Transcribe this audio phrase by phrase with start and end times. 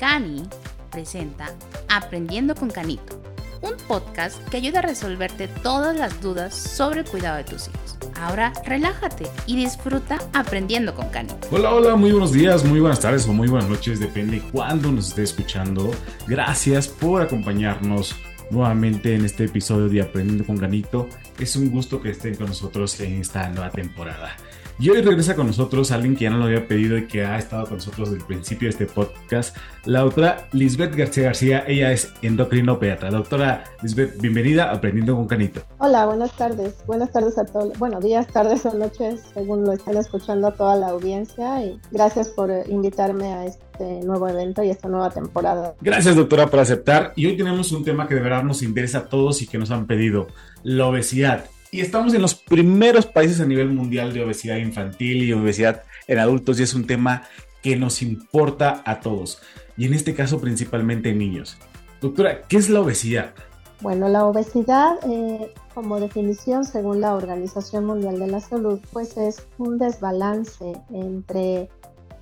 [0.00, 0.44] Cani
[0.90, 1.54] presenta
[1.90, 3.20] Aprendiendo con Canito,
[3.60, 7.98] un podcast que ayuda a resolverte todas las dudas sobre el cuidado de tus hijos.
[8.18, 11.46] Ahora relájate y disfruta aprendiendo con Canito.
[11.50, 15.08] Hola, hola, muy buenos días, muy buenas tardes o muy buenas noches, depende cuándo nos
[15.08, 15.90] esté escuchando.
[16.26, 18.16] Gracias por acompañarnos
[18.50, 21.08] nuevamente en este episodio de Aprendiendo con Canito.
[21.38, 24.34] Es un gusto que estén con nosotros en esta nueva temporada.
[24.80, 27.36] Y hoy regresa con nosotros alguien que ya no lo había pedido y que ha
[27.36, 29.54] estado con nosotros desde el principio de este podcast,
[29.84, 31.64] la doctora Lisbeth García García.
[31.68, 33.10] Ella es endocrinopediatra.
[33.10, 35.60] Doctora Lisbeth, bienvenida a Aprendiendo con Canito.
[35.76, 36.76] Hola, buenas tardes.
[36.86, 37.78] Buenas tardes a todos.
[37.78, 41.62] Bueno, días, tardes o noches, según lo estén escuchando a toda la audiencia.
[41.62, 45.74] Y gracias por invitarme a este nuevo evento y esta nueva temporada.
[45.82, 47.12] Gracias, doctora, por aceptar.
[47.16, 49.70] Y hoy tenemos un tema que de verdad nos interesa a todos y que nos
[49.70, 50.28] han pedido,
[50.62, 51.44] la obesidad.
[51.72, 56.18] Y estamos en los primeros países a nivel mundial de obesidad infantil y obesidad en
[56.18, 57.22] adultos y es un tema
[57.62, 59.40] que nos importa a todos
[59.76, 61.56] y en este caso principalmente en niños.
[62.00, 63.34] Doctora, ¿qué es la obesidad?
[63.82, 69.46] Bueno, la obesidad, eh, como definición según la Organización Mundial de la Salud, pues es
[69.58, 71.70] un desbalance entre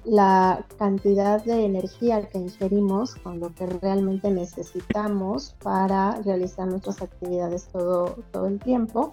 [0.05, 7.69] la cantidad de energía que ingerimos con lo que realmente necesitamos para realizar nuestras actividades
[7.73, 9.13] todo, todo el tiempo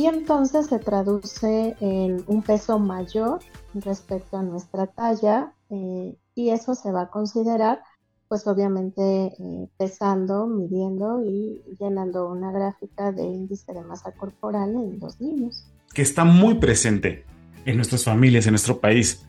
[0.00, 3.40] y entonces se traduce en un peso mayor
[3.74, 7.82] respecto a nuestra talla eh, y eso se va a considerar
[8.26, 14.98] pues obviamente eh, pesando, midiendo y llenando una gráfica de índice de masa corporal en
[15.00, 15.66] los niños.
[15.92, 17.26] Que está muy presente
[17.66, 19.26] en nuestras familias, en nuestro país.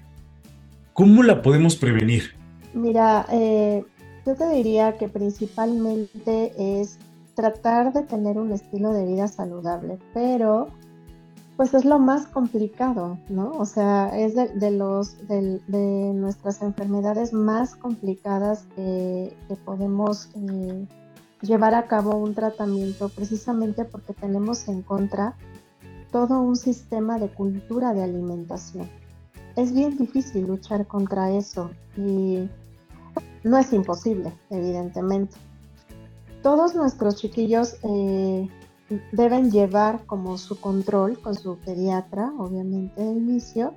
[0.93, 2.33] ¿Cómo la podemos prevenir?
[2.73, 3.83] Mira, eh,
[4.25, 6.97] yo te diría que principalmente es
[7.35, 10.67] tratar de tener un estilo de vida saludable, pero
[11.57, 13.51] pues es lo más complicado, ¿no?
[13.51, 20.87] O sea, es de, los, de, nuestras enfermedades más complicadas que, podemos eh,
[21.41, 25.35] llevar a cabo un tratamiento precisamente porque tenemos en contra
[26.11, 28.89] todo un sistema de cultura de alimentación.
[29.55, 32.49] Es bien difícil luchar contra eso y
[33.43, 35.37] no es imposible, evidentemente
[36.41, 38.49] todos nuestros chiquillos eh,
[39.11, 43.73] deben llevar como su control con su pediatra, obviamente de inicio,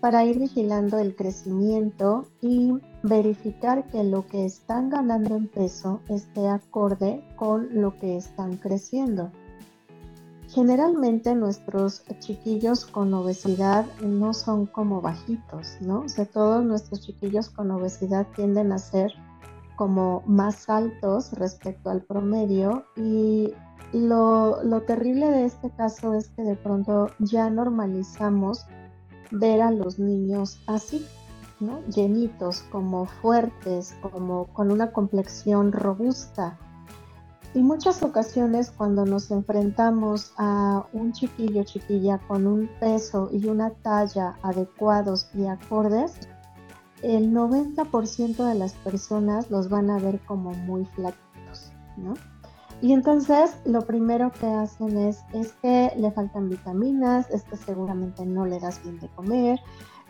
[0.00, 2.72] para ir vigilando el crecimiento y
[3.02, 9.30] verificar que lo que están ganando en peso esté acorde con lo que están creciendo.
[10.48, 16.00] Generalmente nuestros chiquillos con obesidad no son como bajitos, ¿no?
[16.00, 19.14] O sea, todos nuestros chiquillos con obesidad tienden a ser
[19.76, 23.52] como más altos respecto al promedio y
[23.92, 28.66] lo, terrible de este caso es que de pronto ya normalizamos
[29.30, 31.06] ver a los niños así,
[31.60, 31.80] ¿no?
[31.88, 36.58] llenitos, como fuertes, como con una complexión robusta.
[37.54, 43.70] Y muchas ocasiones cuando nos enfrentamos a un chiquillo, chiquilla con un peso y una
[43.70, 46.14] talla adecuados y acordes,
[47.02, 52.14] el 90% de las personas los van a ver como muy flaquitos, ¿no?
[52.80, 58.26] Y entonces lo primero que hacen es, es que le faltan vitaminas, es que seguramente
[58.26, 59.60] no le das bien de comer,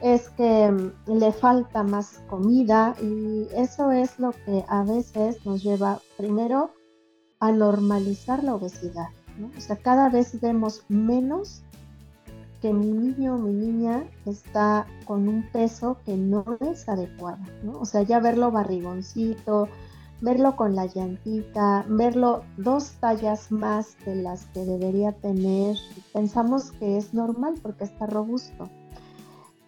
[0.00, 5.62] es que mm, le falta más comida y eso es lo que a veces nos
[5.62, 6.72] lleva primero
[7.40, 9.08] a normalizar la obesidad.
[9.38, 9.50] ¿no?
[9.56, 11.62] O sea, cada vez vemos menos
[12.62, 17.80] que mi niño o mi niña está con un peso que no es adecuado, ¿no?
[17.80, 19.68] O sea, ya verlo barrigoncito,
[20.20, 25.76] verlo con la llantita, verlo dos tallas más de las que debería tener,
[26.12, 28.70] pensamos que es normal porque está robusto.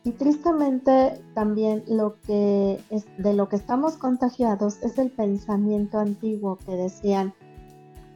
[0.05, 6.59] Y tristemente también lo que es, de lo que estamos contagiados es el pensamiento antiguo
[6.65, 7.35] que decían,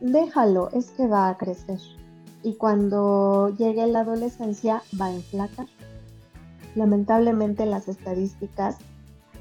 [0.00, 1.80] déjalo, es que va a crecer
[2.48, 5.66] y cuando llegue la adolescencia va a enflacar.
[6.74, 8.78] Lamentablemente las estadísticas,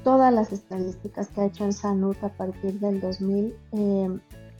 [0.04, 4.18] todas las estadísticas que ha hecho en Sanut a partir del 2000 eh,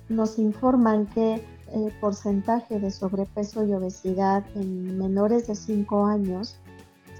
[0.08, 6.56] nos informan que el porcentaje de sobrepeso y obesidad en menores de 5 años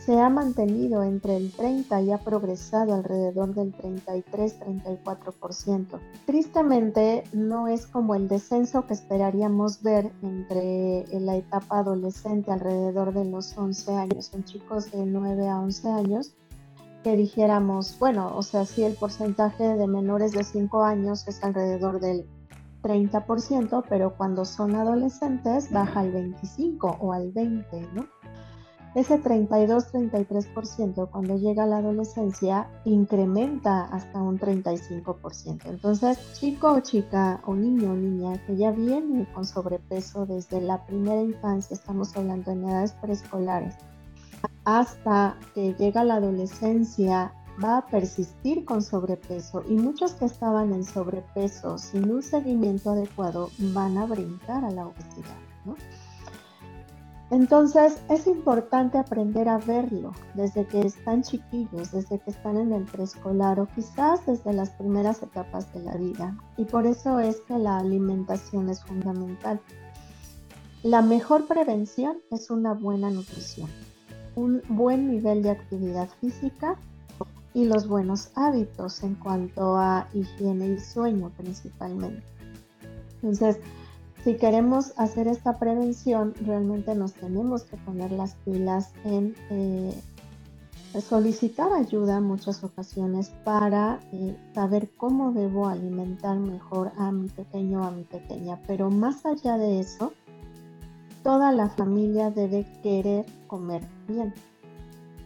[0.09, 6.01] se ha mantenido entre el 30 y ha progresado alrededor del 33-34%.
[6.25, 13.27] Tristemente, no es como el descenso que esperaríamos ver entre la etapa adolescente alrededor de
[13.27, 16.33] los 11 años, en chicos de 9 a 11 años,
[17.05, 22.01] que dijéramos, bueno, o sea, si el porcentaje de menores de 5 años es alrededor
[22.01, 22.25] del
[22.83, 28.07] 30%, pero cuando son adolescentes baja al 25 o al 20, ¿no?
[28.99, 35.67] Ese 32-33% cuando llega a la adolescencia incrementa hasta un 35%.
[35.67, 40.85] Entonces, chico o chica o niño o niña que ya viene con sobrepeso desde la
[40.87, 43.75] primera infancia, estamos hablando en edades preescolares,
[44.65, 50.85] hasta que llega la adolescencia va a persistir con sobrepeso y muchos que estaban en
[50.85, 55.37] sobrepeso sin un seguimiento adecuado van a brincar a la obesidad.
[55.65, 55.77] ¿no?
[57.31, 62.85] Entonces es importante aprender a verlo desde que están chiquillos, desde que están en el
[62.85, 66.37] preescolar o quizás desde las primeras etapas de la vida.
[66.57, 69.61] Y por eso es que la alimentación es fundamental.
[70.83, 73.69] La mejor prevención es una buena nutrición,
[74.35, 76.77] un buen nivel de actividad física
[77.53, 82.23] y los buenos hábitos en cuanto a higiene y sueño principalmente.
[83.17, 83.59] Entonces,
[84.29, 89.95] si queremos hacer esta prevención, realmente nos tenemos que poner las pilas en eh,
[91.01, 97.81] solicitar ayuda en muchas ocasiones para eh, saber cómo debo alimentar mejor a mi pequeño
[97.81, 98.61] o a mi pequeña.
[98.67, 100.13] Pero más allá de eso,
[101.23, 104.35] toda la familia debe querer comer bien.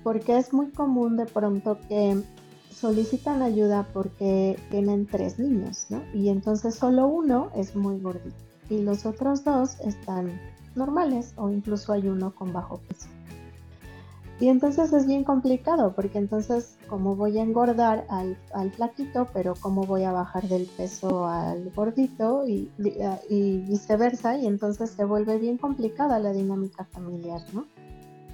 [0.05, 2.23] Porque es muy común de pronto que
[2.71, 6.01] solicitan ayuda porque tienen tres niños, ¿no?
[6.15, 10.41] Y entonces solo uno es muy gordito y los otros dos están
[10.75, 13.09] normales o incluso hay uno con bajo peso.
[14.41, 19.55] Y entonces es bien complicado porque entonces cómo voy a engordar al, al flaquito, pero
[19.61, 22.69] cómo voy a bajar del peso al gordito y,
[23.29, 24.37] y, viceversa.
[24.37, 27.67] Y entonces se vuelve bien complicada la dinámica familiar, ¿no?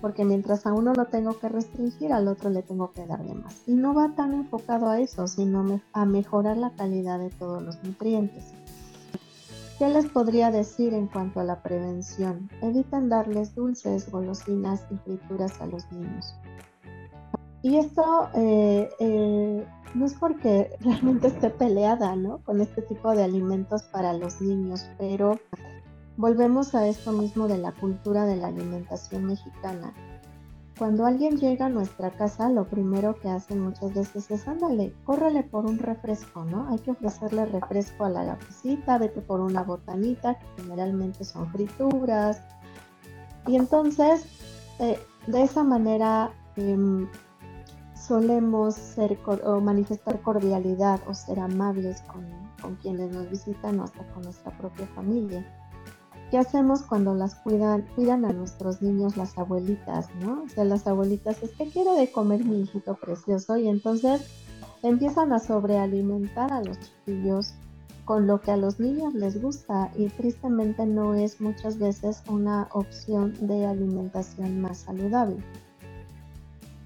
[0.00, 3.62] Porque mientras a uno lo tengo que restringir, al otro le tengo que darle más.
[3.66, 7.82] Y no va tan enfocado a eso, sino a mejorar la calidad de todos los
[7.82, 8.54] nutrientes.
[9.78, 12.50] ¿Qué les podría decir en cuanto a la prevención?
[12.62, 16.34] Eviten darles dulces, golosinas y frituras a los niños.
[17.62, 19.64] Y esto eh, eh,
[19.94, 22.38] no es porque realmente esté peleada ¿no?
[22.38, 25.38] con este tipo de alimentos para los niños, pero
[26.16, 29.94] volvemos a esto mismo de la cultura de la alimentación mexicana.
[30.78, 35.42] Cuando alguien llega a nuestra casa, lo primero que hacen muchas veces es, ándale, córrele
[35.42, 36.68] por un refresco, ¿no?
[36.68, 42.40] Hay que ofrecerle refresco a la lapicita, vete por una botanita, que generalmente son frituras.
[43.48, 44.24] Y entonces,
[44.78, 47.08] eh, de esa manera, em,
[47.94, 52.24] solemos ser o manifestar cordialidad o ser amables con,
[52.62, 55.44] con quienes nos visitan o hasta con nuestra propia familia.
[56.30, 60.42] ¿Qué hacemos cuando las cuidan, cuidan a nuestros niños las abuelitas, ¿no?
[60.42, 64.22] O sea, las abuelitas es que quiero de comer mi hijito precioso y entonces
[64.82, 67.54] empiezan a sobrealimentar a los chiquillos
[68.04, 72.68] con lo que a los niños les gusta y tristemente no es muchas veces una
[72.72, 75.38] opción de alimentación más saludable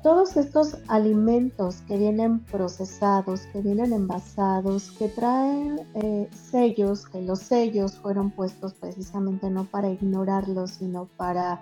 [0.02, 7.38] todos estos alimentos que vienen procesados, que vienen envasados, que traen eh, sellos, que los
[7.38, 11.60] sellos fueron puestos precisamente no para ignorarlos, sino para...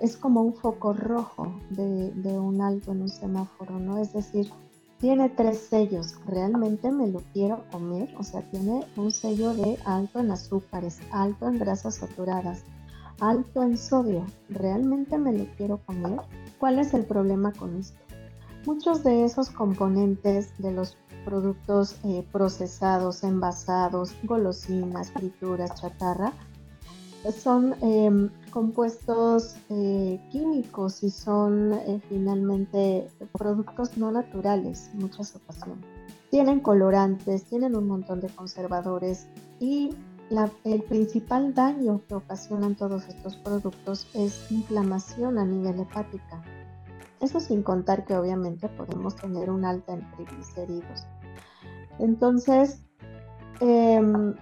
[0.00, 3.98] es como un foco rojo de, de un alto en un semáforo, ¿no?
[3.98, 4.52] Es decir,
[5.00, 10.20] tiene tres sellos, realmente me lo quiero comer, o sea, tiene un sello de alto
[10.20, 12.62] en azúcares, alto en grasas saturadas,
[13.20, 16.20] alto en sodio, ¿realmente me lo quiero comer?
[16.58, 17.98] ¿Cuál es el problema con esto?
[18.64, 26.32] Muchos de esos componentes de los productos eh, procesados, envasados, golosinas, frituras, chatarra,
[27.32, 35.84] son em, compuestos eh, químicos y son eh, finalmente productos no naturales en muchas ocasiones.
[36.30, 39.26] Tienen colorantes, tienen un montón de conservadores
[39.60, 39.90] y
[40.64, 46.42] el principal daño que ocasionan todos estos productos es inflamación a nivel hepática.
[47.20, 51.06] Eso sin contar que obviamente podemos tener un alta en triglicéridos.
[51.98, 52.82] Entonces,
[53.60, 54.34] em,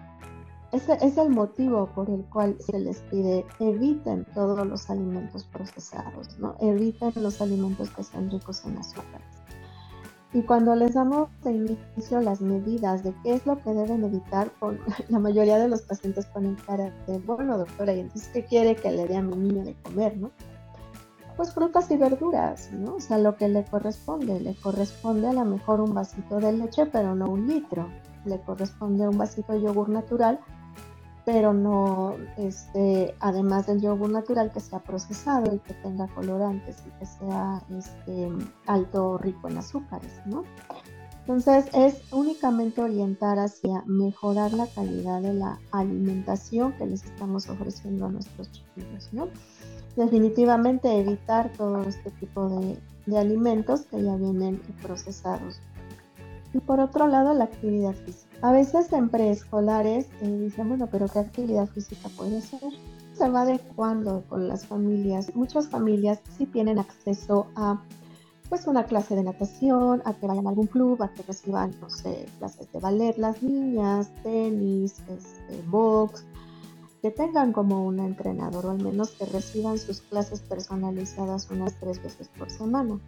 [0.73, 6.37] ese es el motivo por el cual se les pide eviten todos los alimentos procesados,
[6.39, 6.57] ¿no?
[6.61, 9.34] eviten los alimentos que sean ricos en azúcares.
[10.35, 14.51] Y cuando les damos de inicio las medidas de qué es lo que deben evitar,
[15.09, 18.91] la mayoría de los pacientes ponen cara de, bueno doctora, ¿y entonces qué quiere que
[18.91, 20.33] le dé a mi niño de comer, no?
[21.37, 22.97] Pues frutas y verduras, ¿no?
[22.97, 24.41] O sea, lo que le corresponde.
[24.41, 27.89] Le corresponde a lo mejor un vasito de leche, pero no un litro.
[28.25, 30.41] Le corresponde un vasito de yogur natural,
[31.25, 36.91] pero no, este, además del yogur natural, que sea procesado y que tenga colorantes y
[36.99, 38.29] que sea este,
[38.67, 40.45] alto rico en azúcares, ¿no?
[41.21, 48.07] Entonces es únicamente orientar hacia mejorar la calidad de la alimentación que les estamos ofreciendo
[48.07, 49.29] a nuestros chiquillos, ¿no?
[49.97, 52.79] definitivamente evitar todo este tipo de,
[53.19, 55.61] alimentos que ya vienen procesados.
[56.53, 58.34] Y por otro lado, la actividad física.
[58.45, 62.61] A veces en preescolares eh, dicen, bueno, pero ¿qué actividad física puede ser?
[63.15, 65.35] Se va adecuando con las familias.
[65.35, 67.81] Muchas familias sí tienen acceso a
[68.51, 71.89] pues una clase de natación, a que vayan a algún club, a que reciban, no
[71.89, 76.27] sé, clases de ballet las niñas, tenis, este, box,
[77.01, 82.03] que tengan como un entrenador o al menos que reciban sus clases personalizadas unas tres
[82.03, 83.01] veces por semana.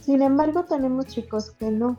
[0.00, 1.98] Sin embargo, tenemos chicos que no.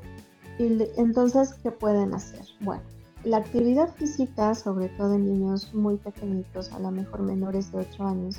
[0.59, 2.41] Y entonces, ¿qué pueden hacer?
[2.61, 2.83] Bueno,
[3.23, 8.03] la actividad física, sobre todo en niños muy pequeñitos, a lo mejor menores de 8
[8.03, 8.37] años,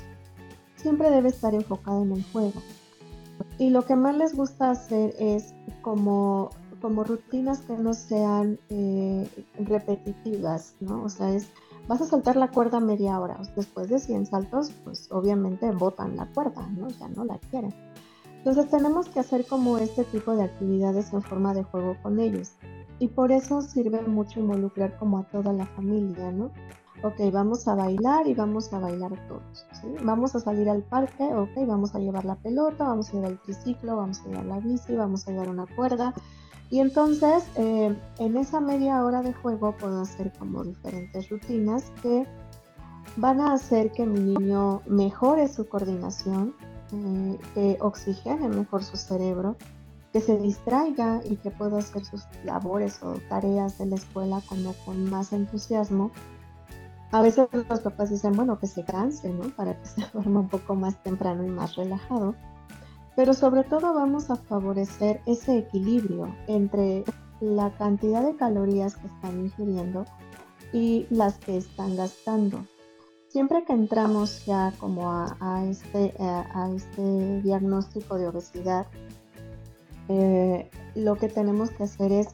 [0.75, 2.61] siempre debe estar enfocada en el juego.
[3.57, 6.49] Y lo que más les gusta hacer es como,
[6.81, 9.27] como rutinas que no sean eh,
[9.59, 11.03] repetitivas, ¿no?
[11.03, 11.47] O sea, es,
[11.87, 13.39] vas a saltar la cuerda media hora.
[13.55, 16.87] Después de 100 saltos, pues obviamente botan la cuerda, ¿no?
[16.89, 17.73] Ya no la quieren.
[18.39, 22.53] Entonces tenemos que hacer como este tipo de actividades en forma de juego con ellos.
[22.99, 26.51] Y por eso sirve mucho involucrar como a toda la familia, ¿no?
[27.03, 29.65] ok, vamos a bailar y vamos a bailar todos.
[30.03, 33.39] Vamos a salir al parque, ok, vamos a llevar la pelota, vamos a llevar el
[33.39, 36.13] triciclo, vamos a llevar la bici, vamos a llevar una cuerda.
[36.69, 42.27] Y entonces, eh, en esa media hora de juego puedo hacer como diferentes rutinas que
[43.15, 46.53] van a hacer que mi niño mejore su coordinación,
[46.93, 49.55] eh, que oxigene mejor su cerebro,
[50.13, 55.09] que se distraiga y que pueda hacer sus labores o tareas de la escuela con
[55.09, 56.11] más entusiasmo
[57.11, 59.49] a veces los papás dicen, bueno, que se canse, ¿no?
[59.55, 62.35] Para que se duerma un poco más temprano y más relajado.
[63.15, 67.03] Pero sobre todo vamos a favorecer ese equilibrio entre
[67.41, 70.05] la cantidad de calorías que están ingiriendo
[70.71, 72.63] y las que están gastando.
[73.29, 78.87] Siempre que entramos ya como a, este, a, este diagnóstico de obesidad,
[80.07, 82.29] eh, lo que tenemos que hacer es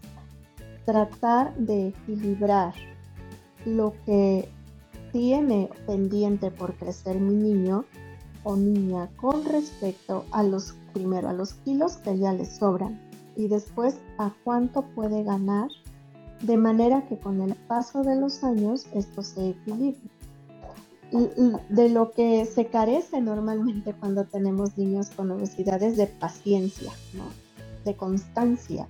[0.86, 2.74] tratar de equilibrar
[3.66, 4.50] lo que
[5.12, 7.84] tiene pendiente por crecer mi niño
[8.46, 13.02] o niña con respecto a los, primero a los kilos que ya le sobran
[13.36, 15.68] y después a cuánto puede ganar
[16.42, 20.15] de manera que con el paso de los años esto se equilibre.
[21.70, 26.92] De lo que se carece normalmente cuando tenemos niños con obesidad es de paciencia,
[27.86, 28.88] de constancia,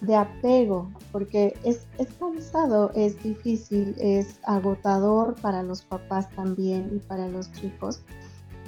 [0.00, 6.98] de apego, porque es, es cansado, es difícil, es agotador para los papás también y
[6.98, 8.02] para los chicos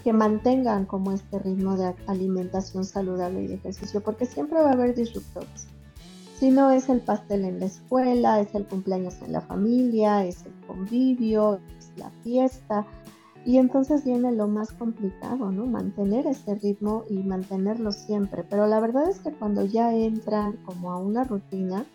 [0.03, 4.73] que mantengan como este ritmo de alimentación saludable y de ejercicio, porque siempre va a
[4.73, 5.67] haber disruptores.
[6.39, 10.47] Si no es el pastel en la escuela, es el cumpleaños en la familia, es
[10.47, 11.61] el convivio,
[12.01, 12.87] la fiesta,
[13.45, 15.65] y entonces viene lo más complicado, ¿no?
[15.65, 18.45] Mantener ese ritmo y mantenerlo siempre.
[18.45, 21.87] Pero la verdad es que cuando ya entran como a una rutina,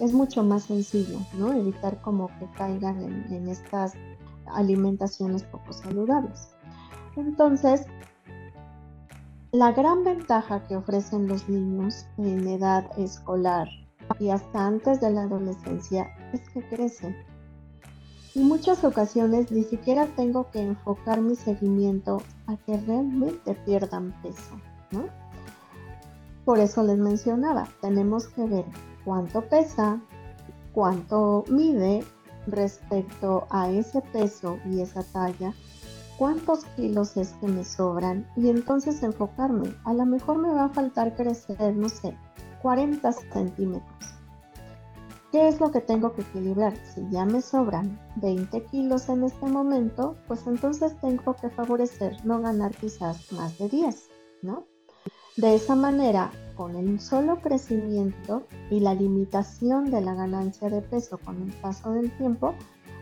[0.00, 1.52] es mucho más sencillo, ¿no?
[1.52, 3.92] Evitar como que caigan en, en estas
[4.46, 6.48] alimentaciones poco saludables.
[7.16, 7.86] Entonces,
[9.52, 13.68] la gran ventaja que ofrecen los niños en edad escolar
[14.18, 17.16] y hasta antes de la adolescencia es que crecen
[18.34, 24.60] en muchas ocasiones ni siquiera tengo que enfocar mi seguimiento a que realmente pierdan peso,
[24.92, 25.04] ¿no?
[26.44, 28.64] Por eso les mencionaba, tenemos que ver
[29.04, 30.00] cuánto pesa,
[30.72, 32.04] cuánto mide
[32.46, 35.52] respecto a ese peso y esa talla,
[36.16, 39.74] cuántos kilos es que me sobran y entonces enfocarme.
[39.84, 42.16] A lo mejor me va a faltar crecer, no sé,
[42.62, 44.19] 40 centímetros
[45.32, 46.74] ¿Qué es lo que tengo que equilibrar?
[46.92, 52.40] Si ya me sobran 20 kilos en este momento, pues entonces tengo que favorecer no
[52.40, 54.08] ganar quizás más de 10,
[54.42, 54.64] ¿no?
[55.36, 61.16] De esa manera, con el solo crecimiento y la limitación de la ganancia de peso
[61.18, 62.54] con el paso del tiempo,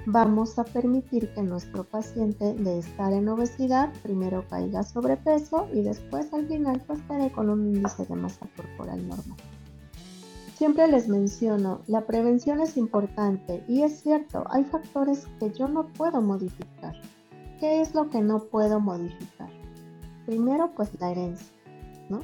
[0.04, 6.30] vamos a permitir que nuestro paciente de estar en obesidad primero caiga sobrepeso y después
[6.34, 7.00] al final pues
[7.34, 9.38] con un índice de masa corporal normal.
[10.58, 15.86] Siempre les menciono, la prevención es importante y es cierto, hay factores que yo no
[15.86, 17.00] puedo modificar.
[17.60, 19.48] ¿Qué es lo que no puedo modificar?
[20.26, 21.46] Primero, pues la herencia,
[22.08, 22.22] ¿no?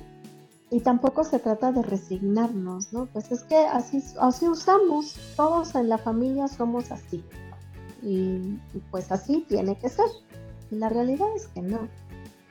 [0.69, 3.07] Y tampoco se trata de resignarnos, ¿no?
[3.07, 7.23] Pues es que así, así usamos, todos en la familia somos así.
[8.03, 10.07] Y, y pues así tiene que ser.
[10.73, 11.87] Y la realidad es que no.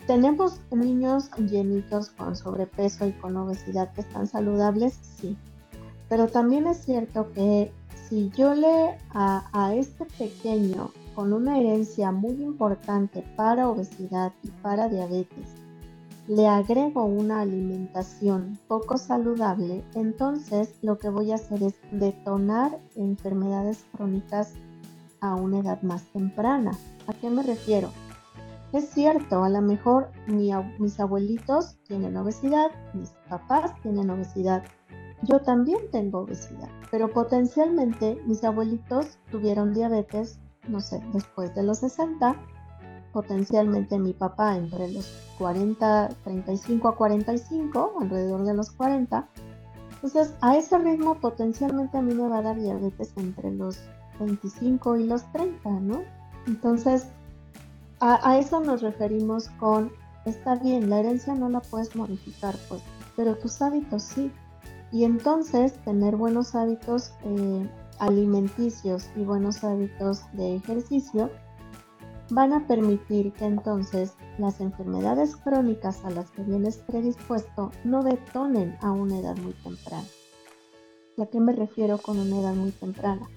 [0.08, 4.98] ¿Tenemos niños llenitos con sobrepeso y con obesidad que están saludables?
[5.20, 5.36] Sí.
[6.14, 7.72] Pero también es cierto que
[8.08, 14.90] si yo le a, este pequeño con una herencia muy importante para obesidad y para
[14.90, 15.48] diabetes,
[16.28, 23.84] le agrego una alimentación poco saludable, entonces lo que voy a hacer es detonar enfermedades
[23.98, 24.54] crónicas
[25.20, 26.78] a una edad más temprana.
[27.08, 27.90] ¿A qué me refiero?
[28.72, 34.64] Es cierto, a lo mejor mis abuelitos tienen obesidad, mis papás tienen obesidad,
[35.24, 41.80] yo también tengo obesidad, pero potencialmente mis abuelitos tuvieron diabetes, no sé, después de los
[41.80, 42.36] 60,
[43.14, 49.28] potencialmente mi papá entre los 40, 35 a 45, alrededor de los 40.
[49.96, 53.80] Entonces, a ese ritmo potencialmente a mí me va a dar diabetes entre los
[54.20, 56.02] 25 y los 30, ¿no?
[56.48, 57.08] Entonces,
[58.00, 59.92] a, a eso nos referimos con,
[60.26, 62.82] está bien, la herencia no la puedes modificar, pues,
[63.16, 64.32] pero tus hábitos sí.
[64.94, 71.32] Y entonces tener buenos hábitos eh, alimenticios y buenos hábitos de ejercicio
[72.30, 78.78] van a permitir que entonces las enfermedades crónicas a las que vienes predispuesto no detonen
[78.82, 80.06] a una edad muy temprana.
[81.20, 83.28] ¿A qué me refiero con una edad muy temprana?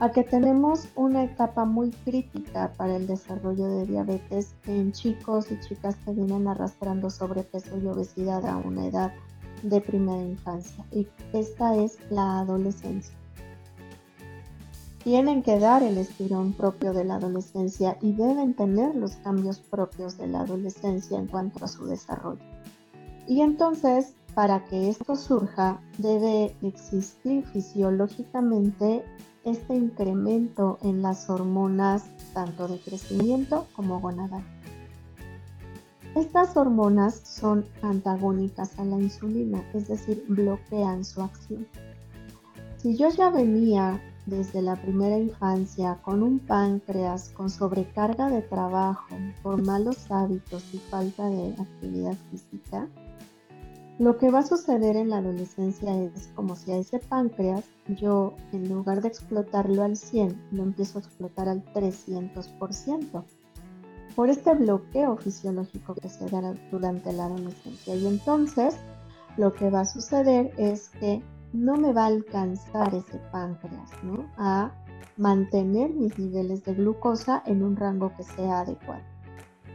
[0.00, 5.60] A que tenemos una etapa muy crítica para el desarrollo de diabetes en chicos y
[5.60, 9.12] chicas que vienen arrastrando sobrepeso y obesidad a una edad
[9.62, 13.14] de primera infancia y esta es la adolescencia.
[15.02, 20.18] Tienen que dar el estirón propio de la adolescencia y deben tener los cambios propios
[20.18, 22.42] de la adolescencia en cuanto a su desarrollo.
[23.26, 29.04] Y entonces, para que esto surja, debe existir fisiológicamente
[29.44, 34.44] este incremento en las hormonas tanto de crecimiento como gonadal.
[36.16, 41.68] Estas hormonas son antagónicas a la insulina, es decir, bloquean su acción.
[42.78, 49.14] Si yo ya venía desde la primera infancia con un páncreas con sobrecarga de trabajo
[49.42, 52.88] por malos hábitos y falta de actividad física,
[54.00, 58.34] lo que va a suceder en la adolescencia es como si a ese páncreas yo
[58.52, 63.24] en lugar de explotarlo al 100, lo empiezo a explotar al 300%
[64.14, 67.94] por este bloqueo fisiológico que se da durante la adolescencia.
[67.94, 68.76] Y entonces
[69.36, 73.90] lo que va a suceder es que no me va a alcanzar ese páncreas
[74.36, 74.72] a
[75.16, 79.02] mantener mis niveles de glucosa en un rango que sea adecuado.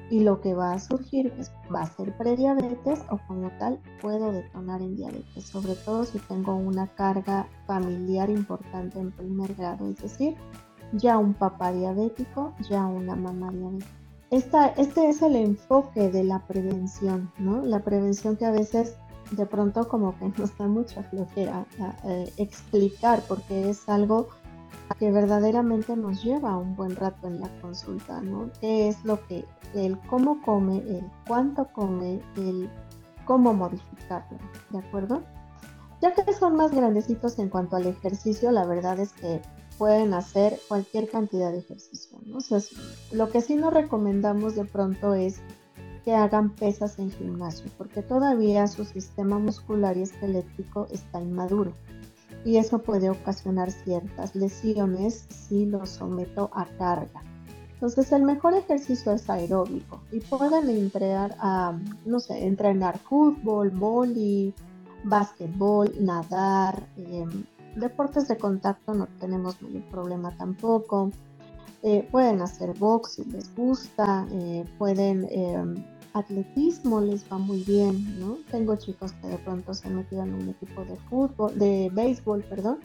[0.10, 4.32] Y lo que va a surgir es, va a ser prediabetes o como tal puedo
[4.32, 9.98] detonar en diabetes, sobre todo si tengo una carga familiar importante en primer grado, es
[9.98, 10.36] decir,
[10.94, 17.32] ya un papá diabético, ya una mamá diabética este es el enfoque de la prevención,
[17.38, 17.64] ¿no?
[17.64, 18.96] La prevención que a veces
[19.32, 21.66] de pronto como que nos da mucha flojera
[22.04, 24.28] eh, explicar porque es algo
[25.00, 28.52] que verdaderamente nos lleva un buen rato en la consulta, ¿no?
[28.62, 32.70] ¿Qué es lo que, el cómo come, el cuánto come, el
[33.26, 34.38] cómo modificarlo,
[34.70, 35.24] ¿de acuerdo?
[36.02, 39.42] Ya que son más grandecitos en cuanto al ejercicio, la verdad es que
[39.78, 42.18] pueden hacer cualquier cantidad de ejercicio.
[42.26, 42.40] ¿no?
[43.12, 45.38] lo que sí nos recomendamos de pronto es
[46.04, 51.74] que hagan pesas en gimnasio, porque todavía su sistema muscular y esquelético está inmaduro
[52.46, 57.24] y eso puede ocasionar ciertas lesiones si lo someto a carga.
[57.74, 61.36] Entonces el mejor ejercicio es aeróbico y pueden entrenar
[62.06, 64.54] no sé, entrenar fútbol, vóley,
[65.04, 67.44] básquetbol, nadar, em,
[67.76, 71.12] deportes de contacto no tenemos ningún problema tampoco.
[71.84, 78.20] Eh, pueden hacer box si les gusta, eh, pueden em, atletismo les va muy bien,
[78.20, 78.38] ¿no?
[78.50, 82.80] Tengo chicos que de pronto se metieron en un equipo de fútbol, de béisbol, perdón,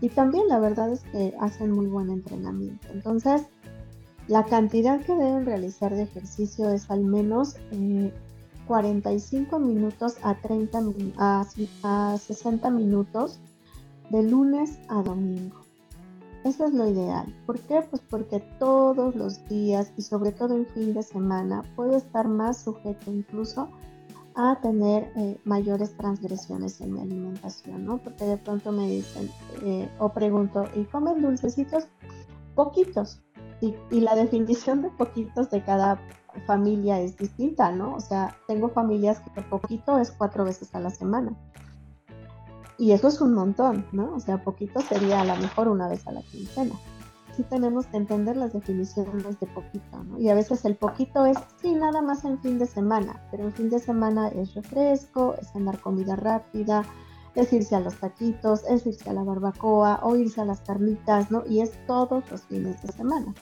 [0.00, 2.86] y también la verdad es que hacen muy buen entrenamiento.
[2.92, 3.42] Entonces,
[4.26, 7.56] la cantidad que deben realizar de ejercicio es al menos
[8.66, 10.82] 45 eh, minutos a 30
[11.16, 11.46] a,
[11.82, 13.38] a 60 minutos
[14.10, 15.60] de lunes a domingo.
[16.44, 17.34] Eso es lo ideal.
[17.46, 17.82] ¿Por qué?
[17.82, 22.62] Pues porque todos los días y sobre todo en fin de semana puedo estar más
[22.62, 23.68] sujeto incluso
[24.34, 27.98] a tener eh, mayores transgresiones en mi alimentación, ¿no?
[27.98, 29.28] Porque de pronto me dicen
[29.62, 31.88] eh, o pregunto, ¿y comen dulcecitos?
[32.54, 33.20] Poquitos.
[33.60, 36.00] Y, y la definición de poquitos de cada
[36.46, 37.96] familia es distinta, ¿no?
[37.96, 41.36] O sea, tengo familias que poquito es cuatro veces a la semana
[42.78, 44.14] y eso es un montón, ¿no?
[44.14, 46.74] O sea, poquito sería a lo mejor una vez a la quincena.
[47.36, 50.18] Sí tenemos que entender las definiciones de poquito, ¿no?
[50.18, 53.52] Y a veces el poquito es, sí, nada más en fin de semana, pero en
[53.52, 56.84] fin de semana es refresco, es cenar comida rápida,
[57.34, 61.30] es irse a los taquitos, es irse a la barbacoa o irse a las carnitas,
[61.30, 61.44] ¿no?
[61.46, 63.34] Y es todos los fines de semana.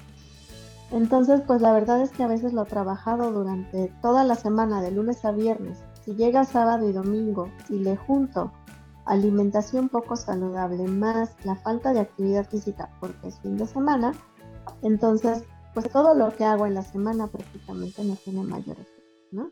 [0.93, 4.81] Entonces, pues la verdad es que a veces lo he trabajado durante toda la semana,
[4.81, 5.79] de lunes a viernes.
[6.05, 8.53] Si llega sábado y domingo y le junto
[9.07, 14.13] alimentación poco saludable más la falta de actividad física porque es fin de semana,
[14.83, 19.51] entonces pues todo lo que hago en la semana prácticamente no tiene mayor efecto, ¿no?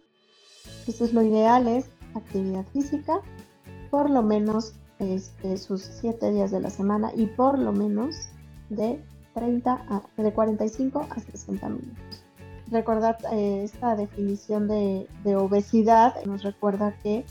[0.81, 3.21] Entonces lo ideal es actividad física
[3.90, 8.29] por lo menos este, sus 7 días de la semana y por lo menos
[8.71, 12.25] de 30 a, de 45 a 60 minutos.
[12.71, 17.25] Recordad eh, esta definición de, de obesidad nos recuerda que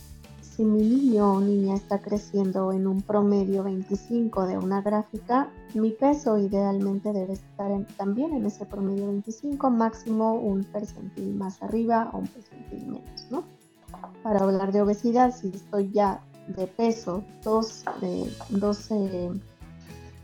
[0.56, 5.90] si mi niño o niña está creciendo en un promedio 25 de una gráfica, mi
[5.90, 12.20] peso idealmente debe estar también en ese promedio 25, máximo un percentil más arriba o
[12.20, 13.44] un percentil menos, ¿no?
[14.22, 19.32] Para hablar de obesidad, si estoy ya de peso, dos, de, 12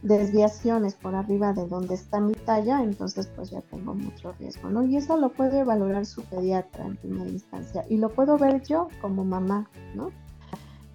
[0.01, 4.83] desviaciones por arriba de donde está mi talla, entonces pues ya tengo mucho riesgo, ¿no?
[4.85, 8.87] Y eso lo puede valorar su pediatra en primera instancia y lo puedo ver yo
[9.01, 10.11] como mamá, ¿no?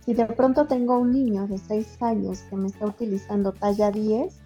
[0.05, 4.39] Si de pronto tengo un niño de 6 años que me está utilizando talla 10,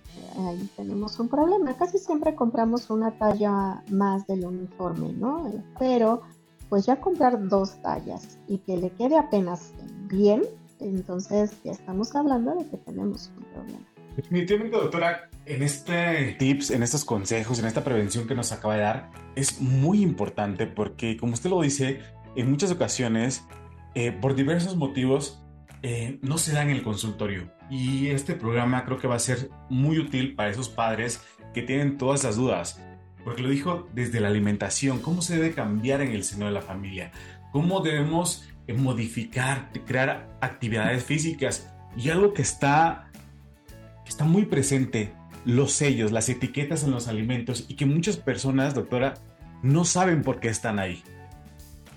[0.47, 1.77] ahí tenemos un problema.
[1.77, 5.51] Casi siempre compramos una talla más del uniforme, ¿no?
[5.79, 6.23] Pero
[6.69, 9.73] pues ya comprar dos tallas y que le quede apenas
[10.09, 10.43] bien,
[10.81, 13.88] entonces ya estamos hablando de que tenemos un problema.
[14.19, 18.81] Definitivamente, doctora, en este tips, en estos consejos, en esta prevención que nos acaba de
[18.81, 22.01] dar, es muy importante porque, como usted lo dice,
[22.35, 23.45] en muchas ocasiones,
[23.95, 25.41] eh, por diversos motivos,
[25.85, 27.53] eh, no se da en el consultorio.
[27.71, 31.23] Y este programa creo que va a ser muy útil para esos padres
[31.55, 32.83] que tienen todas las dudas.
[33.23, 36.63] Porque lo dijo desde la alimentación, cómo se debe cambiar en el seno de la
[36.63, 37.13] familia,
[37.53, 41.73] cómo debemos eh, modificar, crear actividades físicas.
[41.97, 43.08] Y algo que está
[44.09, 45.13] está muy presente
[45.45, 49.15] los sellos, las etiquetas en los alimentos y que muchas personas, doctora,
[49.63, 51.03] no saben por qué están ahí.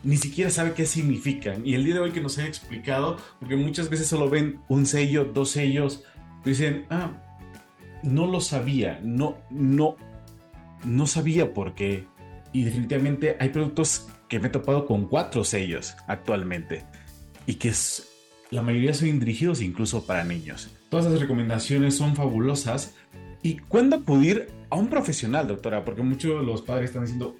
[0.04, 1.65] Ni siquiera saben qué significan.
[1.65, 4.86] Y el día de hoy que nos ha explicado, porque muchas veces solo ven un
[4.86, 6.04] sello, dos sellos,
[6.43, 7.12] dicen, ah,
[8.04, 9.95] no lo sabía, no, no,
[10.84, 12.08] no sabía por qué.
[12.52, 16.86] Y definitivamente hay productos que me he topado con cuatro sellos actualmente
[17.45, 17.74] y que
[18.51, 20.69] la mayoría son dirigidos incluso para niños.
[20.89, 22.93] Todas las recomendaciones son fabulosas.
[23.41, 25.85] ¿Y cuándo acudir a un profesional, doctora?
[25.85, 27.35] Porque muchos de los padres están diciendo,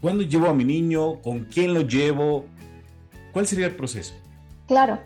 [0.00, 1.20] ¿cuándo llevo a mi niño?
[1.20, 2.46] ¿Con quién lo llevo?
[3.32, 4.14] ¿Cuál sería el proceso?
[4.68, 5.00] Claro.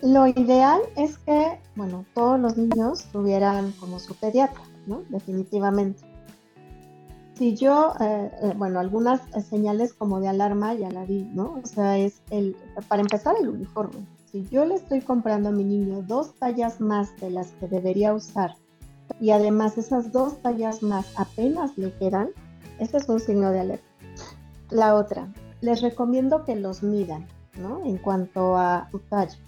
[0.00, 5.02] Lo ideal es que, bueno, todos los niños tuvieran como su pediatra, ¿no?
[5.10, 6.02] Definitivamente.
[7.34, 11.60] Si yo, eh, eh, bueno, algunas señales como de alarma ya la vi, ¿no?
[11.62, 12.56] O sea, es el,
[12.88, 17.18] para empezar, el uniforme si yo le estoy comprando a mi niño dos tallas más
[17.20, 18.56] de las que debería usar
[19.20, 22.28] y además esas dos tallas más apenas le quedan,
[22.78, 23.86] ese es un signo de alerta.
[24.70, 27.26] La otra, les recomiendo que los midan,
[27.58, 27.82] ¿no?
[27.84, 29.38] En cuanto a su talla.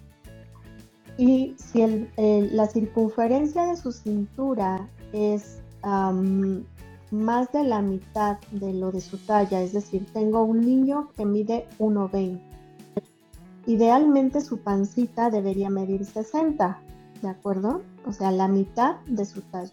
[1.19, 5.61] Y si la circunferencia de su cintura es
[7.11, 11.27] más de la mitad de lo de su talla, es decir, tengo un niño que
[11.27, 12.50] mide 1,20
[13.67, 16.81] Idealmente su pancita debería medir 60,
[17.23, 17.83] ¿de acuerdo?
[18.07, 19.73] O sea, la mitad de su talla.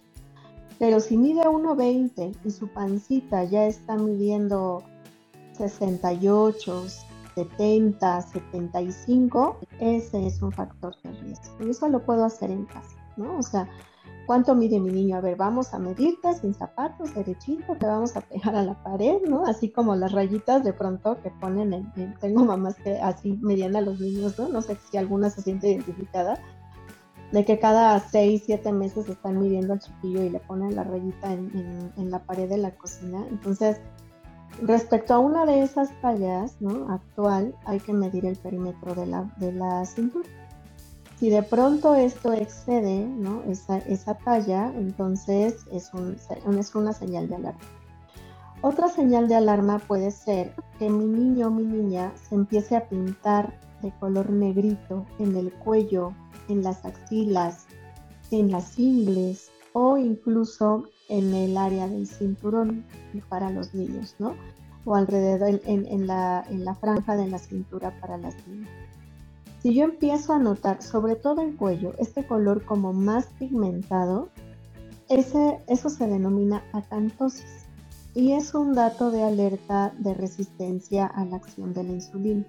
[0.79, 4.83] Pero si mide 1,20 y su pancita ya está midiendo
[5.57, 6.85] 68,
[7.35, 11.65] 70, 75, ese es un factor de riesgo.
[11.65, 13.37] Y eso lo puedo hacer en casa, ¿no?
[13.37, 13.67] O sea,
[14.27, 15.15] ¿Cuánto mide mi niño?
[15.15, 19.21] A ver, vamos a medirte sin zapatos, derechito, te vamos a pegar a la pared,
[19.25, 19.45] ¿no?
[19.45, 23.81] Así como las rayitas de pronto que ponen en, tengo mamás que así medían a
[23.81, 24.49] los niños, ¿no?
[24.49, 26.37] No sé si alguna se siente identificada,
[27.31, 31.31] de que cada seis, siete meses están midiendo al chiquillo y le ponen la rayita
[31.31, 33.25] en, la pared de la cocina.
[33.29, 33.79] Entonces,
[34.61, 36.91] respecto a una de esas tallas, ¿no?
[36.91, 40.27] Actual, hay que medir el perímetro de la, de la cintura.
[41.19, 43.43] Si de pronto esto excede ¿no?
[43.43, 47.59] esa, talla, entonces es una señal de alarma.
[48.61, 52.89] Otra señal de alarma puede ser que mi niño o mi niña se empiece a
[52.89, 56.13] pintar de color negrito en el cuello,
[56.49, 57.67] en las axilas,
[58.31, 62.83] en las ingles o incluso en el área del cinturón
[63.29, 64.35] para los niños, ¿no?
[64.85, 68.69] O alrededor en, la, en la franja de la cintura para las niñas.
[69.67, 74.29] Si yo empiezo a notar, sobre todo en cuello, este color como más pigmentado,
[75.09, 77.65] ese, eso se denomina acantosis
[78.15, 82.45] y es un dato de alerta de resistencia a la acción de la insulina.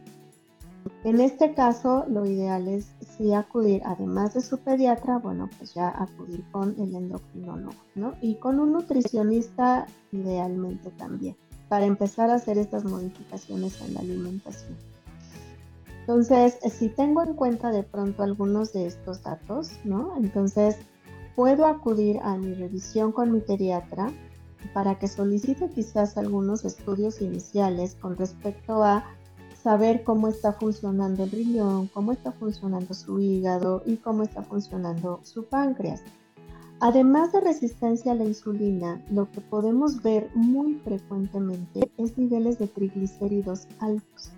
[1.02, 5.88] En este caso, lo ideal es sí acudir, además de su pediatra, bueno, pues ya
[5.88, 7.74] acudir con el endocrinólogo.
[8.20, 11.34] Y con un nutricionista idealmente también,
[11.68, 14.76] para empezar a hacer estas modificaciones en la alimentación.
[16.08, 20.16] Entonces, si tengo en cuenta de pronto algunos de estos datos, ¿no?
[20.16, 20.76] Entonces,
[21.36, 24.10] puedo acudir a mi revisión con mi pediatra
[24.72, 29.04] para que solicite quizás algunos estudios iniciales con respecto a
[29.62, 35.20] saber cómo está funcionando el riñón, cómo está funcionando su hígado y cómo está funcionando
[35.24, 36.00] su páncreas.
[36.80, 42.66] Además de resistencia a la insulina, lo que podemos ver muy frecuentemente es niveles de
[42.66, 44.32] triglicéridos altos.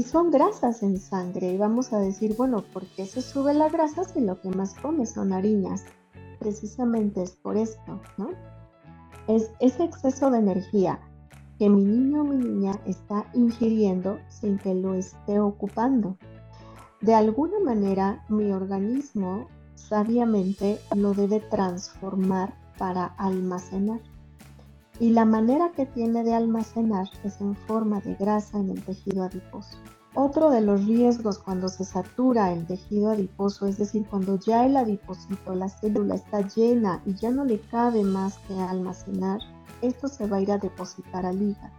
[0.00, 1.52] Y son grasas en sangre.
[1.52, 4.72] Y vamos a decir, bueno, ¿por qué se sube la grasa si lo que más
[4.72, 5.84] come son harinas?
[6.38, 8.30] Precisamente es por esto, ¿no?
[9.28, 11.00] Es ese exceso de energía
[11.58, 16.16] que mi niño o mi niña está ingiriendo sin que lo esté ocupando.
[17.02, 24.00] De alguna manera, mi organismo sabiamente lo debe transformar para almacenar.
[25.00, 29.24] Y la manera que tiene de almacenar es en forma de grasa en el tejido
[29.24, 29.78] adiposo.
[30.14, 34.76] Otro de los riesgos cuando se satura el tejido adiposo, es decir, cuando ya el
[34.76, 39.40] adiposito, la célula está llena y ya no le cabe más que almacenar,
[39.80, 41.72] esto se va a ir a depositar al hígado.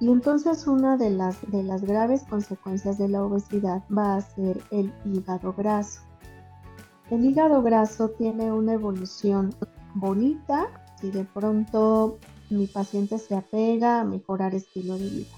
[0.00, 4.60] Y entonces una de las, de las graves consecuencias de la obesidad va a ser
[4.70, 6.02] el hígado graso.
[7.10, 9.54] El hígado graso tiene una evolución
[9.94, 10.68] bonita
[11.00, 12.18] si de pronto
[12.50, 15.36] mi paciente se apega a mejorar estilo de vida.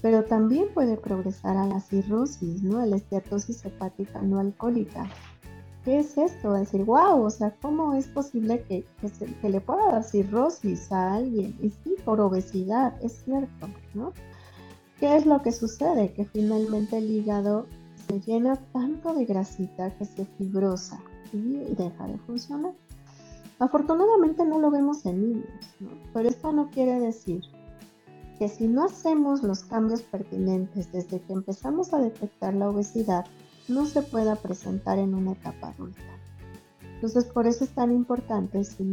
[0.00, 2.78] Pero también puede progresar a la cirrosis, ¿no?
[2.78, 5.08] a la esteatosis hepática no alcohólica,
[5.84, 6.52] ¿qué es esto?
[6.52, 8.84] decir, wow, o sea, ¿cómo es posible que,
[9.40, 11.56] que, le pueda dar cirrosis a alguien?
[11.60, 14.12] Y sí, por obesidad, es cierto, ¿no?
[15.00, 16.12] ¿Qué es lo que sucede?
[16.12, 17.66] Que finalmente el hígado
[18.06, 21.00] se llena tanto de grasita que se fibrosa
[21.32, 22.74] y deja de funcionar.
[23.58, 25.90] Afortunadamente no lo vemos en niños, ¿no?
[26.12, 27.42] pero esto no quiere decir
[28.38, 33.24] que si no hacemos los cambios pertinentes desde que empezamos a detectar la obesidad,
[33.66, 36.02] no se pueda presentar en una etapa adulta.
[36.94, 38.84] Entonces, por eso es tan importante si,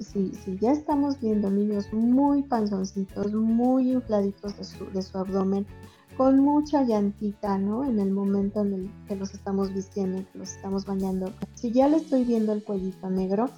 [0.00, 5.64] si, ya estamos viendo niños muy panzoncitos, muy infladitos de su, de su abdomen,
[6.16, 7.84] con mucha llantita, ¿no?
[7.84, 11.32] En el momento en el que los estamos vistiendo, que los estamos bañando.
[11.54, 13.50] Si ya le estoy viendo el cuellito negro,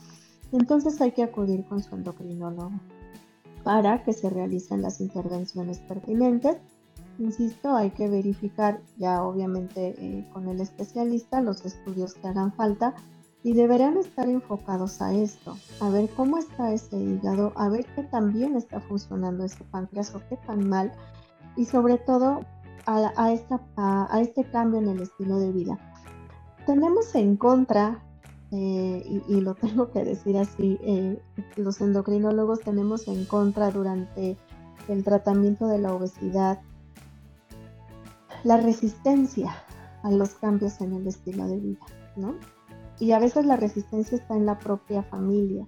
[0.52, 2.72] entonces hay que acudir con su endocrinólogo
[3.64, 6.58] para que se realicen las intervenciones pertinentes
[7.18, 12.94] Insisto, hay que verificar ya obviamente eh, con el especialista los estudios que hagan falta
[13.42, 18.02] y deberán estar enfocados a esto, a ver cómo está ese hígado, a ver qué
[18.02, 20.92] tan bien está funcionando ese páncreas o qué tan mal
[21.56, 22.40] y sobre todo
[22.86, 25.78] a, esta, a, este cambio en el estilo de vida.
[26.66, 28.04] Tenemos en contra,
[28.52, 31.20] eh, y, lo tengo que decir así, eh,
[31.56, 34.36] los endocrinólogos tenemos en contra durante
[34.88, 36.60] el tratamiento de la obesidad
[38.44, 39.56] la resistencia
[40.02, 42.36] a los cambios en el estilo de vida, ¿no?
[43.00, 45.66] Y a veces la resistencia está en la propia familia.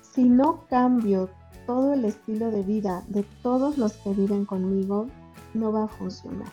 [0.00, 1.28] Si no cambio
[1.66, 5.08] todo el estilo de vida de todos los que viven conmigo,
[5.52, 6.52] no va a funcionar.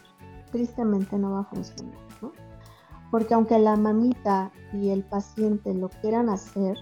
[0.51, 2.04] Tristemente no va a funcionar.
[3.15, 6.75] Porque aunque la mamita y el paciente lo quieran hacer,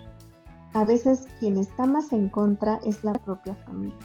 [0.74, 3.96] a veces quien está más en contra es la propia familia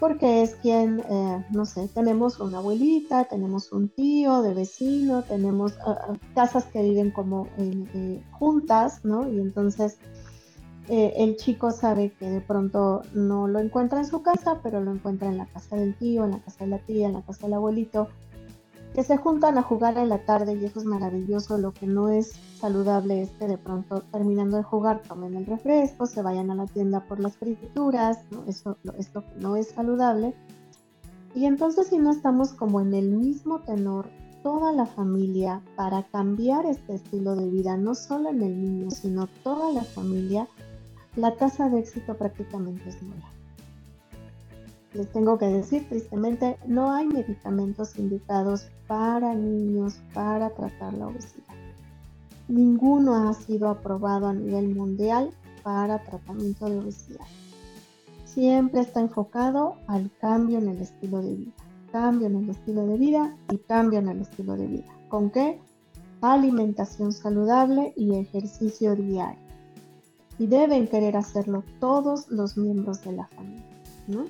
[0.00, 5.78] porque es quien, eh, no sé, tenemos una abuelita, tenemos un tío de vecino, tenemos
[5.86, 9.30] ah, casas que viven como eh, juntas, ¿no?
[9.30, 9.98] Y entonces
[10.88, 14.92] eh, el chico sabe que de pronto no lo encuentra en su casa, pero lo
[14.92, 17.46] encuentra en la casa del tío, en la casa de la tía, en la casa
[17.46, 18.08] del abuelito,
[18.94, 21.58] que se juntan a jugar en la tarde y eso es maravilloso.
[21.58, 26.06] Lo que no es saludable es que de pronto terminando de jugar tomen el refresco,
[26.06, 28.44] se vayan a la tienda por las frituras, ¿no?
[28.46, 28.76] Eso,
[29.40, 30.34] no es saludable.
[31.34, 34.08] Y entonces si no estamos como en el mismo tenor
[34.44, 39.26] toda la familia para cambiar este estilo de vida, no solo en el niño, sino
[39.42, 40.46] toda la familia,
[41.16, 43.34] la tasa de éxito prácticamente es nula
[44.94, 51.54] les tengo que decir tristemente, no hay medicamentos indicados para niños para tratar la obesidad.
[52.46, 55.30] Ninguno ha sido aprobado a nivel mundial
[55.62, 57.26] para tratamiento de obesidad.
[58.24, 61.52] Siempre está enfocado al cambio en el estilo de vida.
[61.90, 64.96] Cambio en el estilo de vida y cambio en el estilo de vida.
[65.08, 65.60] ¿Con qué?
[66.20, 69.42] Alimentación saludable y ejercicio diario.
[70.38, 73.64] Y deben querer hacerlo todos los miembros de la familia.
[74.08, 74.26] ¿no?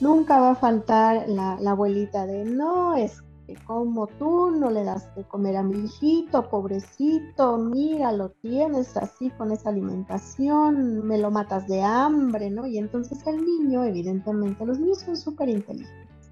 [0.00, 3.22] Nunca va a faltar la, abuelita de no, es
[3.66, 9.30] como tú no le das de comer a mi hijito, pobrecito, mira, lo tienes así
[9.30, 12.66] con esa alimentación, me lo matas de hambre, ¿no?
[12.66, 16.30] Y entonces el niño, evidentemente, los niños son súper inteligentes.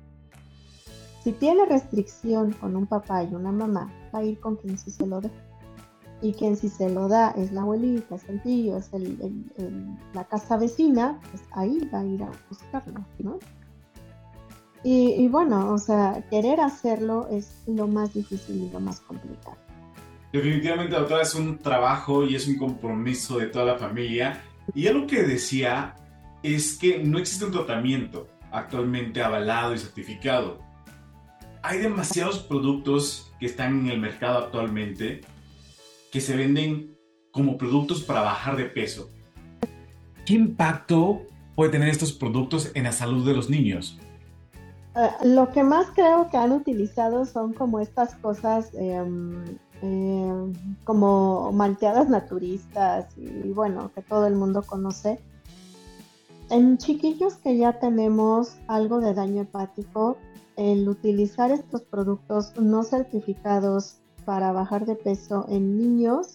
[1.24, 4.90] Si tiene restricción con un papá y una mamá, va a ir con quien sí
[4.90, 5.30] se lo dé.
[6.20, 8.90] Y quien sí se lo da es la abuelita, es el tío, es
[10.14, 13.38] la casa vecina, pues ahí va a ir a buscarlo, ¿no?
[14.84, 19.56] Y, bueno, o sea, querer hacerlo es lo más difícil y lo más complicado.
[20.32, 24.42] Definitivamente, doctora, es un trabajo y es un compromiso de toda la familia.
[24.74, 25.96] Y algo que decía
[26.42, 30.58] es que no existe un tratamiento actualmente avalado y certificado.
[31.62, 35.22] Hay demasiados productos que están en el mercado actualmente
[36.10, 36.96] que se venden
[37.30, 39.10] como productos para bajar de peso.
[40.24, 41.22] ¿Qué impacto
[41.54, 43.98] puede tener estos productos en la salud de los niños?
[44.96, 49.44] Eh, lo que más creo que han utilizado son como estas cosas em,
[49.82, 50.52] em,
[50.84, 55.20] como malteadas naturistas y bueno, que todo el mundo conoce.
[56.50, 60.16] En chiquillos que ya tenemos algo de daño hepático,
[60.56, 66.34] el utilizar estos productos no certificados para bajar de peso en niños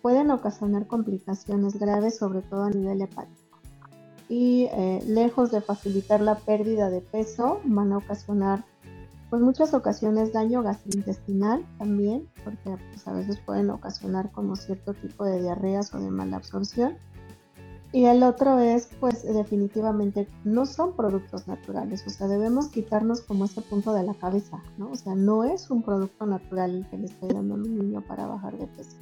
[0.00, 3.58] pueden ocasionar complicaciones graves, sobre todo a nivel hepático
[4.30, 8.64] y eh, lejos de facilitar la pérdida de peso, van a ocasionar
[9.28, 15.26] pues muchas ocasiones daño gastrointestinal también, porque pues, a veces pueden ocasionar como cierto tipo
[15.26, 16.96] de diarreas o de mala absorción.
[17.92, 23.46] Y el otro es, pues definitivamente no son productos naturales, o sea, debemos quitarnos como
[23.46, 24.90] ese punto de la cabeza, ¿no?
[24.92, 28.00] O sea, no es un producto natural el que le estoy dando a mi niño
[28.02, 28.96] para bajar de peso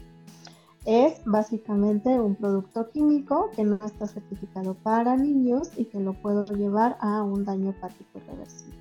[0.89, 6.47] es básicamente un producto químico que no está certificado para niños y que lo puedo
[6.47, 8.75] llevar a un daño hepático irreversible.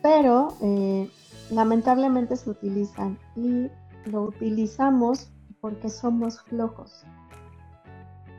[0.00, 1.10] Pero eh,
[1.50, 3.68] lamentablemente se utilizan y
[4.10, 5.28] lo utilizamos
[5.60, 7.04] porque somos flojos.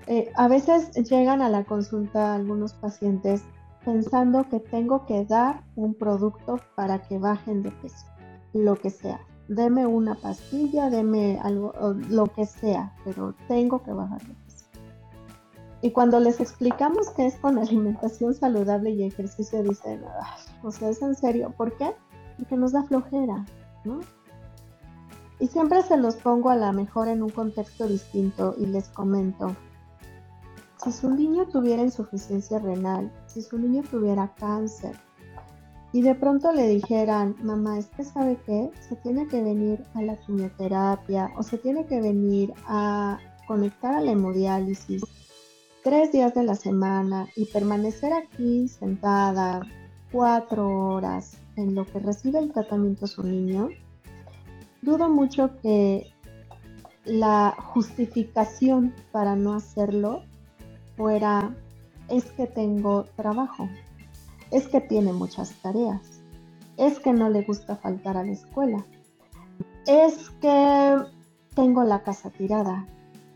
[0.10, 3.44] Eh, a veces llegan a la consulta algunos pacientes
[3.86, 8.06] pensando que tengo que dar un producto para que bajen de peso,
[8.54, 11.74] lo que sea deme una pastilla, deme algo,
[12.08, 14.66] lo que sea, pero tengo que bajar de peso.
[15.82, 20.04] Y cuando les explicamos que es con alimentación saludable y ejercicio, dicen,
[20.64, 21.96] o sea, es en serio, ¿por qué?
[22.38, 23.46] Porque nos da flojera,
[23.84, 24.00] ¿no?
[25.40, 29.56] Y siempre se los pongo a la mejor en un contexto distinto y les comento,
[30.84, 34.96] si su niño tuviera insuficiencia renal, si su niño tuviera cáncer,
[35.92, 40.02] y de pronto le dijeran, mamá, es que sabe qué, se tiene que venir a
[40.04, 45.02] la quimioterapia o se tiene que venir a conectar a la hemodiálisis
[45.84, 49.62] tres días de la semana y permanecer aquí sentada
[50.12, 53.70] cuatro horas en lo que recibe el tratamiento su niño,
[54.84, 56.14] dudo mucho que
[57.06, 60.24] la justificación para no hacerlo
[61.00, 61.56] fuera
[62.10, 63.70] es que tengo trabajo
[64.52, 66.02] es que tiene muchas tareas,
[66.76, 68.86] es que no le gusta faltar a la escuela,
[69.88, 70.98] es que
[71.56, 72.86] tengo la casa tirada,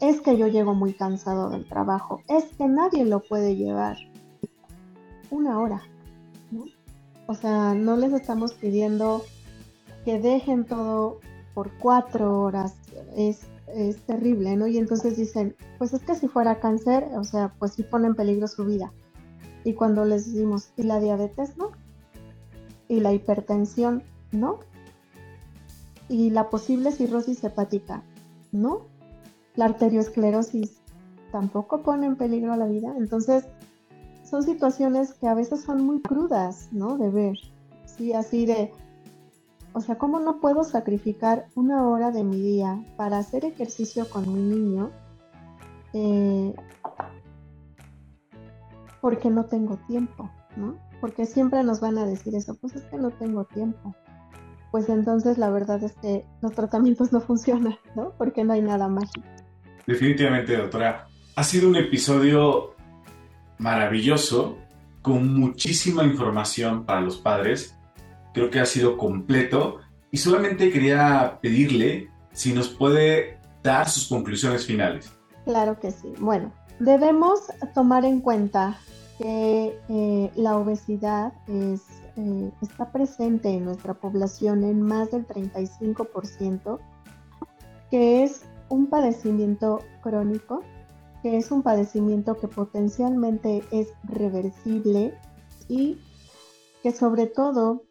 [0.02, 3.96] es que yo llego muy cansado del trabajo, es que nadie lo puede llevar
[5.30, 5.84] una hora.
[7.28, 9.24] O sea, no les estamos pidiendo
[10.04, 11.22] que dejen todo
[11.54, 12.76] por cuatro horas,
[13.76, 14.68] es terrible, ¿no?
[14.68, 18.16] Y entonces dicen, pues es que si fuera cáncer, o sea, pues sí pone en
[18.16, 18.94] peligro su vida.
[19.64, 21.72] Y cuando les decimos, ¿y la diabetes no?
[22.88, 24.60] ¿Y la hipertensión no?
[26.10, 28.04] ¿Y la posible cirrosis hepática
[28.52, 28.88] no?
[29.56, 30.82] ¿La arteriosclerosis
[31.32, 32.94] tampoco pone en peligro la vida?
[32.98, 33.46] Entonces,
[34.24, 36.98] son situaciones que a veces son muy crudas, ¿no?
[36.98, 37.38] De ver.
[37.86, 38.72] Sí, así de,
[39.74, 44.32] o sea, ¿cómo no puedo sacrificar una hora de mi día para hacer ejercicio con
[44.32, 44.92] mi niño?
[45.94, 46.54] Eh,
[49.02, 50.78] porque no tengo tiempo, ¿no?
[51.02, 53.96] Porque siempre nos van a decir eso, pues es que no tengo tiempo.
[54.72, 58.14] Pues entonces la verdad es que los tratamientos no funcionan, ¿no?
[58.18, 59.28] Porque no hay nada mágico.
[59.86, 61.08] Definitivamente, doctora.
[61.36, 62.76] Ha sido un episodio
[63.58, 64.58] maravilloso,
[65.02, 67.76] con muchísima información para los padres.
[68.34, 69.80] Creo que ha sido completo
[70.12, 75.12] y solamente quería pedirle si nos puede dar sus conclusiones finales.
[75.46, 76.14] Claro que sí.
[76.20, 77.42] Bueno, debemos
[77.74, 78.78] tomar en cuenta
[79.18, 81.82] que eh, la obesidad es,
[82.18, 86.80] eh, está presente en nuestra población en más del 35%,
[87.90, 90.64] que es un padecimiento crónico,
[91.22, 95.14] que es un padecimiento que potencialmente es reversible
[95.70, 96.00] y
[96.82, 97.84] que sobre todo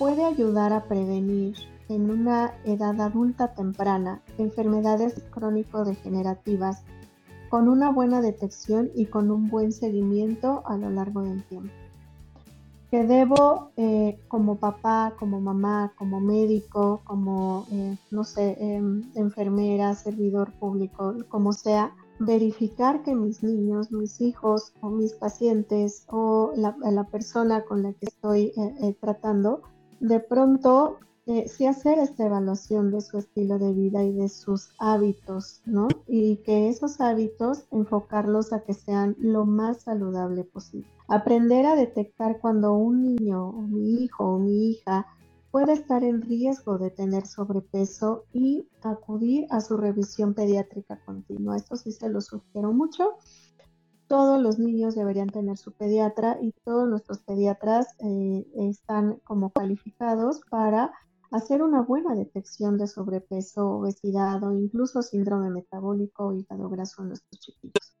[0.00, 1.56] puede ayudar a prevenir
[1.90, 6.84] en una edad adulta temprana enfermedades crónico-degenerativas
[7.50, 11.70] con una buena detección y con un buen seguimiento a lo largo del tiempo.
[12.90, 19.94] Que debo, eh, como papá, como mamá, como médico, como, eh, no sé, em, enfermera,
[19.94, 27.04] servidor público, como sea, verificar que mis niños, mis hijos o mis pacientes o la,
[27.04, 29.60] persona con la que estoy eh, tratando,
[30.00, 34.70] de pronto eh, sí hacer esta evaluación de su estilo de vida y de sus
[34.78, 35.86] hábitos, ¿no?
[36.08, 40.88] Y que esos hábitos enfocarlos a que sean lo más saludable posible.
[41.08, 45.06] Aprender a detectar cuando un niño mi hijo o mi hija
[45.50, 51.56] puede estar en riesgo de tener sobrepeso y acudir a su revisión pediátrica continua.
[51.56, 53.16] Esto sí se lo sugiero mucho
[54.10, 60.40] todos los niños deberían tener su pediatra y todos nuestros pediatras eh, están como calificados
[60.50, 60.90] para
[61.30, 67.10] hacer una buena detección de sobrepeso, obesidad o incluso síndrome metabólico o hígado graso en
[67.10, 67.94] nuestros chiquitos.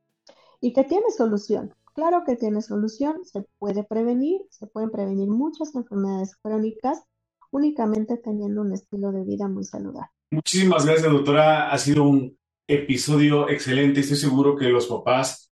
[0.60, 1.72] Y que tiene solución.
[1.94, 7.04] Claro que tiene solución, se puede prevenir, se pueden prevenir muchas enfermedades crónicas
[7.52, 10.10] únicamente teniendo un estilo de vida muy saludable.
[10.32, 11.70] Muchísimas gracias, doctora.
[11.70, 12.36] Ha sido un
[12.66, 14.00] episodio excelente.
[14.00, 15.49] Estoy seguro que los papás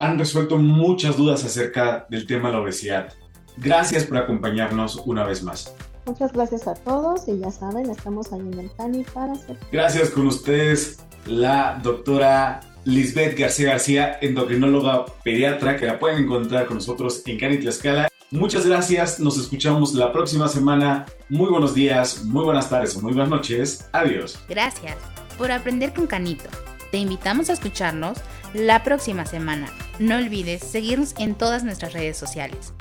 [0.00, 3.12] han resuelto muchas dudas acerca del tema de la obesidad.
[3.56, 5.74] Gracias por acompañarnos una vez más.
[6.06, 9.58] Muchas gracias a todos y ya saben, estamos ahí en el CANI para hacer.
[9.72, 16.76] Gracias con ustedes, la doctora Lisbeth García García, endocrinóloga pediatra, que la pueden encontrar con
[16.76, 18.08] nosotros en Cani Tlaxcala.
[18.30, 21.06] Muchas gracias, nos escuchamos la próxima semana.
[21.28, 23.88] Muy buenos días, muy buenas tardes o muy buenas noches.
[23.92, 24.38] Adiós.
[24.48, 24.96] Gracias
[25.36, 26.48] por aprender con Canito.
[26.90, 28.18] Te invitamos a escucharnos
[28.54, 29.68] la próxima semana.
[29.98, 32.72] No olvides seguirnos en todas nuestras redes sociales.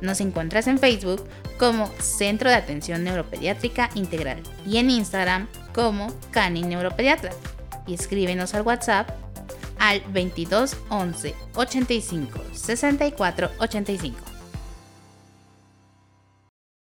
[0.00, 1.24] Nos encuentras en Facebook
[1.58, 7.30] como Centro de Atención Neuropediátrica Integral y en Instagram como Cani Neuropediatra.
[7.86, 9.10] Y escríbenos al WhatsApp
[9.78, 14.31] al 22 11 85 64 85.